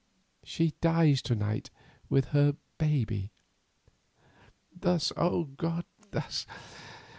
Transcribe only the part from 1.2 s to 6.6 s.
to night with her babe—thus, oh God, thus!